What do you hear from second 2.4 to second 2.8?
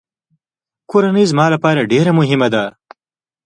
ده.